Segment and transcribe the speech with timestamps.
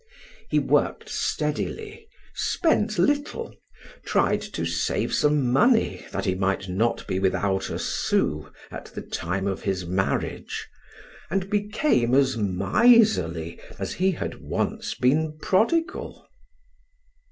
[0.49, 3.53] He worked steadily, spent little,
[4.03, 9.03] tried to save some money that he might not be without a sou at the
[9.03, 10.67] time of his marriage,
[11.29, 16.27] and became as miserly as he had once been prodigal.